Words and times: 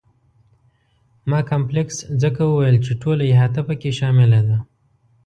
ما 1.29 1.39
کمپلکس 1.51 1.97
ځکه 2.21 2.41
وویل 2.45 2.77
چې 2.85 2.91
ټوله 3.01 3.23
احاطه 3.33 3.61
په 3.67 3.73
کې 3.81 3.91
شامله 3.99 4.39
ده. 4.47 4.57